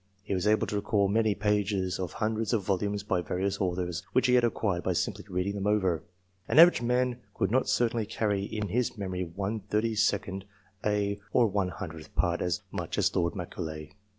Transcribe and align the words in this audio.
He 0.23 0.33
was 0.33 0.47
able 0.47 0.65
to 0.65 0.77
recall 0.77 1.07
many 1.07 1.35
pages 1.35 1.99
of 1.99 2.13
hundreds 2.13 2.53
of 2.53 2.63
volumes 2.63 3.03
by 3.03 3.21
various 3.21 3.61
authors, 3.61 4.01
which 4.13 4.25
he 4.25 4.33
had 4.33 4.43
acquired 4.43 4.81
by 4.81 4.93
simply 4.93 5.23
reading 5.29 5.53
them 5.53 5.67
over. 5.67 6.01
An 6.47 6.57
average 6.57 6.81
man 6.81 7.19
could 7.35 7.51
not 7.51 7.69
certainly 7.69 8.07
carry 8.07 8.41
in 8.41 8.69
his 8.69 8.97
memory 8.97 9.23
one 9.23 9.59
thirty 9.59 9.93
second 9.93 10.45
ay, 10.83 11.19
or 11.33 11.45
one 11.45 11.69
hundredth 11.69 12.15
part 12.15 12.41
as 12.41 12.61
much 12.71 12.97
as 12.97 13.15
Lord 13.15 13.35
Macaulay. 13.35 13.93